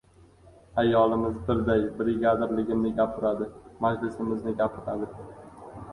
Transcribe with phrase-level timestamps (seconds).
[0.83, 3.49] Ayolimiz birday brigadirligimni gapiradi,
[3.87, 5.13] majlisimizni gapiradi.